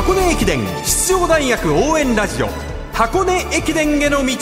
[0.00, 2.48] 箱根駅伝出場大学応援ラジオ。
[2.94, 4.34] 箱根駅伝への道。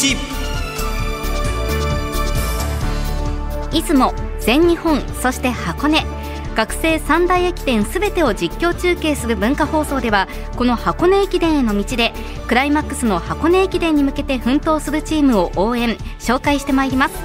[3.73, 6.07] 出雲全日本そして箱根。
[6.55, 12.13] 学生三大駅伝すべてを実況中継する文化放送ではこの箱根駅伝への道で
[12.47, 17.17] クライマックスの箱根駅伝に向けて奮闘するチームを応援紹介してまいります。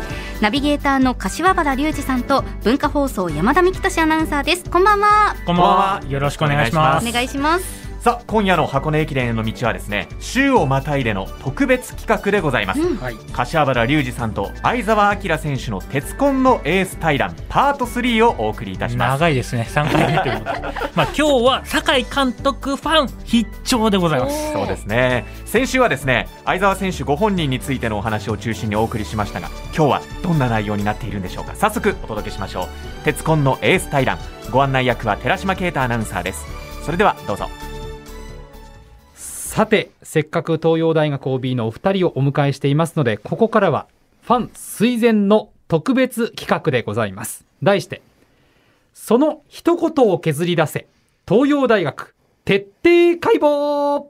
[0.42, 4.68] ナビゲーターの柏原隆二さんと文化放送山田美希俊アナウンサーです。
[4.72, 5.36] こんばんは。
[5.46, 6.02] こんばんは。
[6.10, 7.08] よろしくお願いします。
[7.08, 12.98] お願いしますさあ今夜の箱根駅伝への道はですね週をまたいでの特別企画でございます、うん。
[12.98, 13.16] はい。
[13.32, 19.22] 柏原隆二さんと相澤晃選手の鉄紺のエース対談パート3をお送りいたします。
[19.22, 19.66] 長いですね。
[19.70, 20.62] 3回目ということで。
[20.96, 24.36] まあ今日は酒井監督ファン必聴でございます。
[24.52, 25.24] そうですね。
[25.46, 31.54] 先週はですね相澤選手ご本人についてのお話を中心にお送りしましたが今日はどんな内容になっているんでしょうか。
[31.56, 32.68] 早速お届けしましょう。
[33.06, 34.18] 鉄紺のエース対談。
[34.52, 36.46] ご案内役は寺島啓太アナウンサーです。
[36.84, 37.50] それではどうぞ
[39.54, 43.86] さてせっかく東洋大学 OB のお二人をお迎えしていますのでここからは
[44.24, 47.46] ファン垂涎の特別企画でございます。
[47.62, 48.02] 題して
[48.96, 50.88] その一言を削り出せ
[51.28, 52.16] 東洋大学
[52.46, 54.06] 徹底解剖。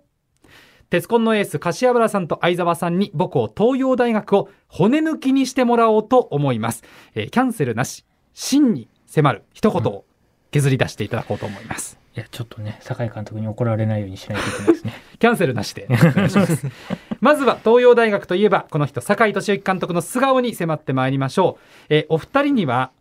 [0.89, 10.05] 鉄コンのエース柏原さんと相澤さんに母校東洋大学を骨抜きにしてもらおうと思います、えーキャンセルなし真に迫る一言を
[10.51, 14.93] 削り出していただこうと思います、いや、ちょっとね、酒井監督に怒られないようにしないといけないですね。
[15.17, 16.67] キャンセルなしでお願いします。
[17.21, 21.85] まずは東洋大学といえばこの人酒井俊之監督の素顔に迫ってまいりましょう。
[21.89, 22.91] えーお二人には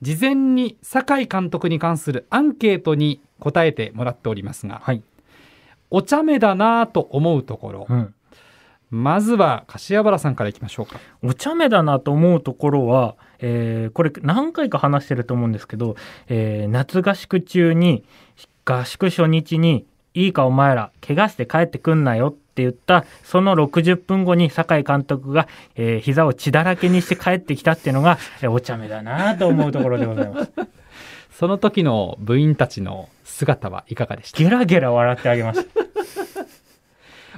[0.00, 5.02] 事前に酒井監督に関するアンケートに答えてもらっておりますが、はい。
[5.90, 8.14] お茶目だなぁと思うところ、うん。
[8.90, 11.00] まずは柏原さんからいきましょうか。
[11.22, 15.96] お茶目だなと思うところは、えーこれ何回か話してると思うんですけど、
[16.28, 18.04] えー夏合宿中に
[18.64, 19.84] 合宿初日に
[20.14, 30.52] いいかお前ら怪我して帰ってくんなよって言ったその60分後に酒井監督が、えー膝を血だらけにして帰ってきたっていうのが、えーお茶目だなと思うところでございます。
[31.32, 34.38] その時の部員たちの姿はいかがでした？
[34.38, 35.84] ゲラゲラ笑ってあげました。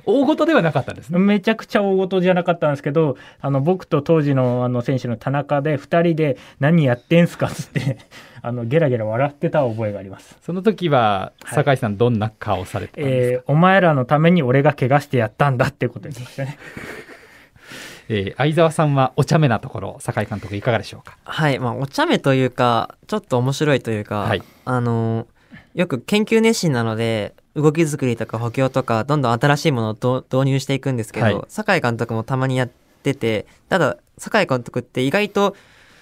[0.05, 1.19] 大事ではなかったんですね。
[1.19, 7.99] めちゃくちゃ大事じゃなかったんですけど、あの、僕と当時のあの選手の田中で二人で何やってんすかっつって、
[8.47, 10.39] あの、ゲラゲラ笑ってた覚えがあります。
[10.41, 11.55] その時ははい。
[11.57, 16.57] 酒井さんどんな顔されてたんですか、えー、お前らのために俺が怪我してやったんだってこと言いましたね。
[18.09, 21.17] えー相澤さんはお茶目なところ酒井監督いかがでしょうか？
[21.25, 24.43] はい、まあ、お茶目というか、ちょっと面白いというか、はい。
[24.65, 25.27] あの、
[25.75, 31.41] よく研究熱心なので、動き作りとか補強とか、どんどん新しいものをど導入していくんですけど、はい。
[31.49, 32.71] 酒井監督もたまにやっ
[33.03, 35.57] てて、ただ、酒井監督って意外と、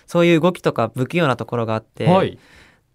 [0.07, 2.39] そういう動きとか不器用なところがあって、はい。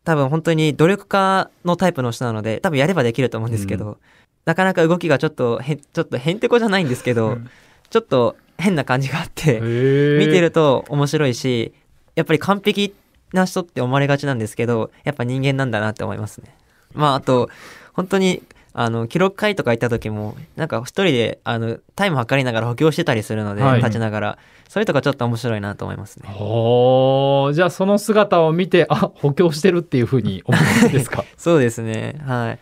[0.04, 3.98] 多分本当に努力家のタイプの人なので、多分やればできると思うんですけど、
[4.46, 7.50] なかなか動きがちょっとへん、ちょっとへんてこじゃないんですけど、うん。
[7.90, 11.74] ちょっと変な感じがあって、見見てると面白いし、
[12.16, 12.94] やっぱり完璧
[13.34, 16.56] な人って思われがちなんですけど、やっぱ人間なんだなって思いますね。
[16.94, 17.50] まあ、あと、
[17.94, 18.44] 本当に、
[18.74, 24.38] あの、記録会とか行った時も、なんか一人で、あの、タイム測りながら補強してたりするので、はい立ちながら、
[24.68, 26.30] そういうとこちょっと面白いなと思いますね。
[26.40, 31.24] おーじゃあその姿を見てあ補強してるっていうふうに思うんですか？
[31.38, 32.22] そうですね。
[32.26, 32.60] はい。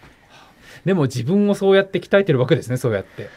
[0.86, 3.28] でも自分をそうやって鍛えてるわけですねそうやって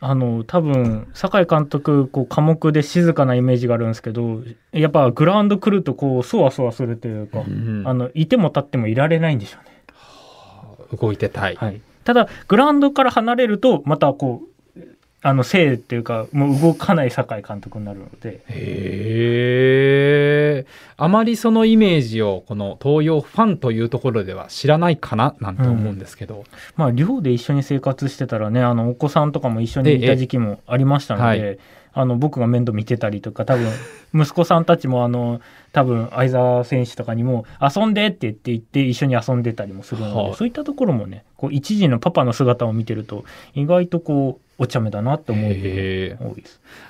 [0.00, 4.42] あの、多分、酒井監督、こう、寡黙で静かなイメージがあるんですけど、
[4.72, 7.40] やっぱグラウンド来ると、こう、そわそわするというか、
[7.84, 10.96] あの、いても立ってもいられないんでしょうね。
[10.96, 14.40] 動いてたい、はい、ただグラウンドから離れるとまたこ
[14.74, 14.80] う
[15.20, 18.42] あの性っていうかもう動かない酒井監督になるので。
[18.48, 26.44] へえあまりそのイメージをこの東洋ファンというところでは知らないかななんて思うんですけど、
[26.76, 33.68] まあ寮で一緒に生活してたらねあのお子さんとかも一緒にいた時期もありましたので、ええあの僕が面倒見てたりとか多分
[34.14, 35.40] 息子さんたちもあの
[35.72, 40.34] 多分相澤選手とかにも遊んでって言って言って一緒に遊んでたりもするので、はい。
[40.34, 43.24] そういったところもねこう一時のパパの姿を見てると
[43.54, 45.52] 意外とこうお茶目だなって思う。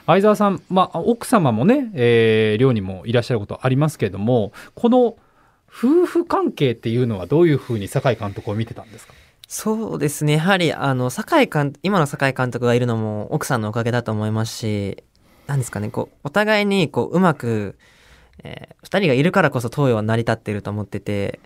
[0.07, 5.17] 相沢さん、まあ、奥様もね、えー寮にもいらっしゃることありますけれどもこの
[5.71, 9.15] 夫婦関係っていうのはどういうふうに酒井監督を見てたんですか？
[9.49, 10.35] そうですね。
[10.35, 15.03] やはり、あの、酒井監、今の酒井監督がいるのも奥さんのおかげだと思いますし、
[15.47, 17.77] なんですかね、こう、お互いに、こう、うまく、
[18.45, 21.41] えー二人がいるからこそ東洋は成り立っていると思ってて、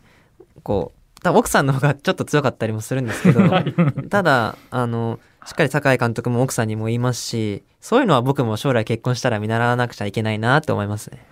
[0.63, 3.41] こう、多分奥さんの方がちょっと強かったりもするんですけど、
[4.11, 11.25] ただ、あの、しっかり酒井監督も奥さんにも言いますし、そういうのは僕も将来結婚したら見習わなくちゃいけないなって思いますね。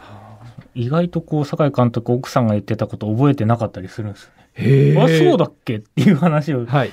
[0.75, 4.49] 意外とこう酒井監督奥さんが言ってたこと覚えてなかったりするんですよね。
[4.55, 6.91] へあそうだっけっていう話をはい。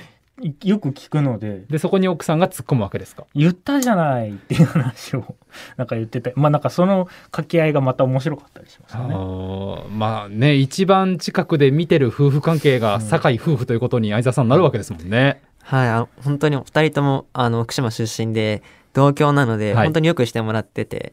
[0.62, 1.64] よく聞くので。
[1.68, 3.24] でそこに奥さんが突っ込むわけですか？
[3.34, 5.34] 言ったじゃないっていう話を
[5.76, 6.32] なんか言ってて。
[6.36, 9.88] まあなんかその掛け合いがまた面白かったりしますよね。
[9.90, 15.42] まあね一番近くで見てる夫婦関係が酒井夫婦ということに相沢さんなるわけですもんね。
[15.60, 18.62] はい、あの本当にお二人とも、あの、福島出身で、
[18.94, 19.84] 同郷なので、はい。
[19.84, 21.12] 本当によくしてもらってて、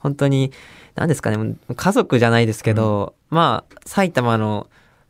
[0.00, 0.52] 本当に、
[0.96, 4.66] 何ですかね、家族じゃないですけど、まあ、埼玉の、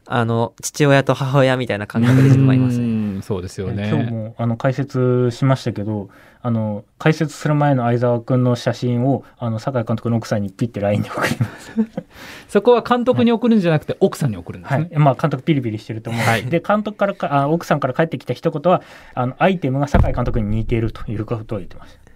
[0.06, 2.86] あの、父親と母親みたいな感覚で思いますうね。
[2.86, 4.02] んそうですよ今日ね。
[4.10, 6.08] もあの解説しましたけど
[6.42, 11.72] あの解説する前の相沢君の写真をあの酒井監督の奥さんにピッて LINE で送ります。
[12.48, 14.88] そこは監督に送るんじゃなくて奥さんに送るんですね。
[14.90, 18.82] はい、まあ監督ピリピリしてると思う、はいで監督からかあ奥さんから帰ってきた一言は
[19.14, 22.09] あのアイテムが酒井監督に似ているということを言ってました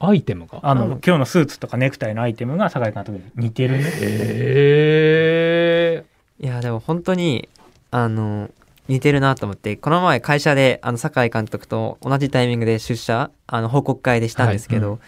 [0.00, 0.58] アイテムが？
[0.62, 6.04] あの、今日のスーツとかネクタイのアイテムが酒井監督に似てるねへ
[6.40, 7.48] いや、でも本当に、
[7.92, 8.50] あの、
[8.88, 15.00] 似てるなと思って、この前会社で、あの、酒井監督と同じタイミングで出社、あの、報告会でしたんですけど、はい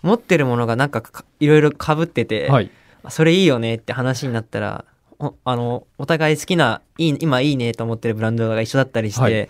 [0.00, 2.70] 持ってるものがなんかかいろいろ被ってて、ーはい。
[3.08, 4.86] それいいよねって話になったら、お
[5.18, 9.48] あの、お互い好きな、いい、今いいねと思ってるブランドが一緒だったりして、はい。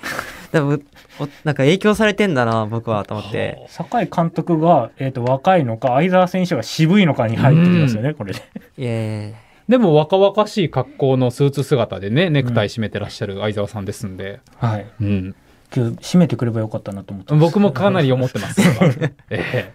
[0.53, 0.79] でも
[1.21, 3.67] おなんか影響されてんだな、僕はと思って。
[3.69, 8.39] 酒井監督が、えー、と若いのか相沢選手が渋いのかに入ってきますよね、これで。
[8.41, 8.43] い
[8.79, 9.35] え
[9.69, 14.87] でも若々しい格好のスーツ姿でねネクタイ締めてらっしゃる相沢さんですんで、はい。
[15.03, 15.35] うん、
[15.75, 17.41] 今日締めてくればよかったなと思ってます。
[17.43, 18.63] 僕もかなり思ってます。
[19.29, 19.68] ええ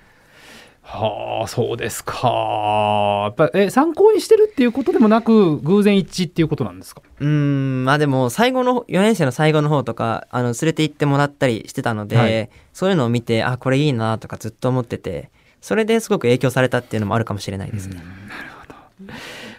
[1.44, 3.24] はあそうですか。
[3.24, 7.02] やっぱえ参考にしてるっていうことでもなく偶然一致っていうことなんですか？
[7.20, 12.50] うーん、まあでも、最後の、4年生の最後の方とか、あの、連れて行ってもらったりしてたので、はい。
[12.74, 15.30] そういうのを見て、あ、これいいなとかずっと思ってて、
[15.62, 18.04] それですごく影響されたっていうのもあるかもしれないですね。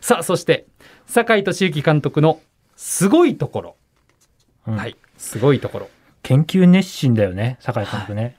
[0.00, 0.66] さあそして
[1.06, 2.40] 酒井俊之監督の
[2.76, 3.76] すごいところ、
[4.66, 4.76] うん。
[4.76, 4.96] はい。
[5.16, 5.90] すごいところ。
[6.22, 8.36] 研究熱心だよね酒井監督ね、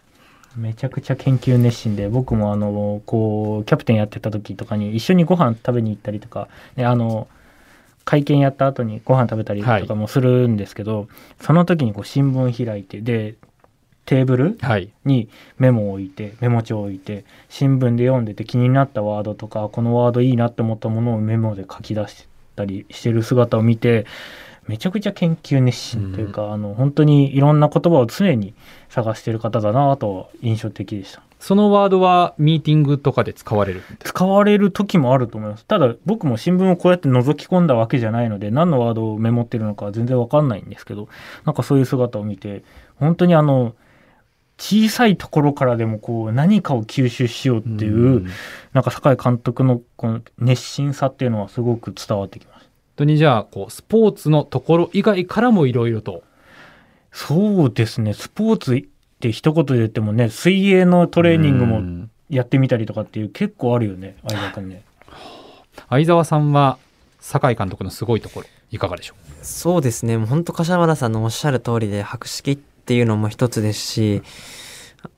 [0.55, 7.27] めちゃくちゃ研究熱心で僕もあのこうキャプテンやってた時とかに一緒にご飯食べに行ったりとか、ね、あの
[8.05, 11.07] 会見やった後にご飯食べたりとかもするんですけど、
[11.41, 13.35] その時にこう新聞開いてで
[14.05, 14.91] テーブルはい。
[15.03, 24.05] にメモを置いてメモ帳を置いて新聞で読んでて気になったワードとかこのワードいいなって思ったものをメモで書き出したりしてる姿を見て
[24.67, 28.53] めちゃくちゃ研究熱心というか、あの本当にいろんな言葉を常に
[28.89, 31.21] 探してる方だなと印象的でした。
[31.39, 35.65] そのワードはミーティングとかで使われる使われる時もあると思います。
[35.65, 41.07] ただ僕も新聞をこうやって覗き込んだわけじゃないので何のワードをメモってるのかは全然わかんないんですけど
[41.45, 42.63] なんかそういう姿を見て
[42.95, 43.75] 本当にあの
[44.57, 48.19] 小さいところからでもこう何かを吸収しようっていう、ん。
[48.21, 48.31] 本
[48.73, 52.64] なんか酒井監督のこの熱心さっていうのはすごく伝わってきました
[52.95, 56.23] 当にじゃあこうスポーツのところ以外からもいろいろと。
[57.11, 58.13] そうですね。
[58.13, 58.83] スポーツっ
[59.19, 62.11] て一言で言ってもね水泳のトレーニングもうん。
[62.27, 64.81] やってみたりとかっていう結構あるよね相葉君ね。
[65.89, 66.79] 相沢さんは
[67.19, 69.45] 酒井監督のすごいところいかがでしょう？
[69.45, 70.17] そうですね。
[70.17, 74.23] もう本当柏原さんのおっしゃる通りで、博識っていうのも一つですし、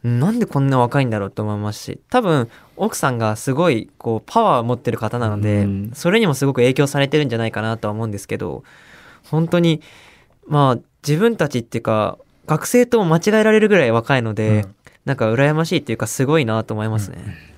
[0.04, 8.64] なんでこんな若いんだろうと思いますし、多分、奥さんがすごい、こう、パワーを持ってる方なのでうん、それにもすごく影響されてるんじゃないかなとは思うんですけど、
[9.30, 9.82] 本当に、
[10.48, 14.76] まあ、自分たちっていうか、学生とも間違えられるぐらい若いので、うん。
[15.06, 17.57] なんか羨ましいっていうか、すごいなと思いますね。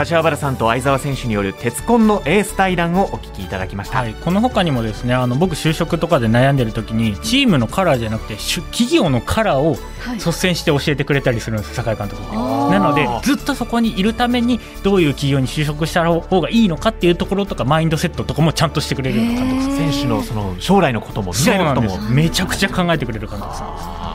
[0.00, 10.16] 柏原さんと相沢選手による鉄コンのエース対談をお聞きいただきました、はい、この他にもですねあの僕就職とかで悩んでる時にチームのカラーじゃなくてし企業のカラーをはい。
[10.16, 19.92] 率先して教えてくれたりするんです酒井監督なのでずっとそこにいるためにどういう企業に就職した方がいいのかっていうところとかマインドセットとかもちゃんとしてくれるような監督です。
[19.92, 22.00] 選手のその将来のことも未来のことも。
[22.08, 24.09] めちゃくちゃ考えてくれる監督さんです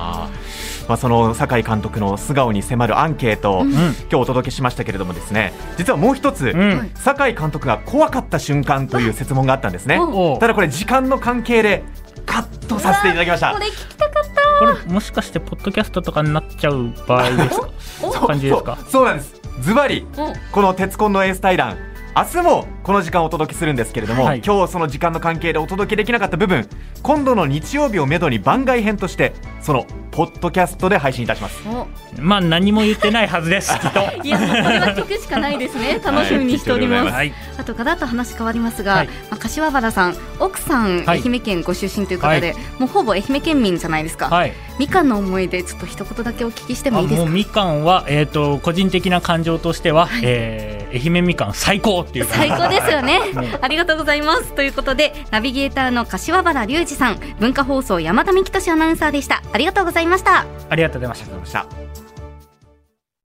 [0.88, 3.72] まあ、その酒井監督の素顔に迫るアンケートを、うん。
[3.72, 6.92] 今日お届けしましたけれどもですね実はもう一つ、うん。
[6.96, 10.00] 酒井監督が怖かった瞬間という説問があったんですね。
[10.00, 11.84] おただこれ時間の関係で
[12.26, 13.54] カットさせていただきました。
[13.54, 14.24] これ聞きたかっ
[14.58, 17.70] これもしかしてポッドキャストとかになっちゃう場合ですか？
[18.04, 18.78] おそういう感じですか？
[18.78, 19.42] そうそうなんです。
[19.60, 20.08] ズバリ
[20.52, 21.78] この鉄コンのエース対談
[22.18, 24.42] 明日もこの時間お届けするんですけれども、はい。
[24.46, 26.66] 今日その時間の関係でお届けできなかった部分
[27.04, 31.62] 今度の日曜日をめどに番外編としてそのポッドキャストで配信いたします。
[31.68, 31.88] お。
[32.22, 34.00] まあ何も言ってないはずです きっと。
[34.26, 36.00] いやもうこれは聞くしかないですね。
[36.02, 37.34] 楽しみにしております、はい。
[37.58, 39.08] あとガラッと話変わりますが、はい。
[39.08, 41.22] まあ、柏原さん奥さん、はい。
[41.22, 44.54] 愛媛県ご出身という方で、もうほぼ愛媛県民じゃないですか、はい。
[44.80, 47.26] みかんの思い出ちょっと一言だけお聞きしてもあいいですか？
[47.26, 52.26] もうみかんは、えー、と個人的な感情としては、えー愛媛みかん最高っていう。
[52.26, 53.20] 最高ですよね。
[53.36, 53.58] ね。
[53.62, 54.54] ありがとうございます。
[54.54, 61.66] ということでナビゲーターの柏原隆二さん文化放送山田美希俊アナウンサーでしたありがとうございましたありがとうございました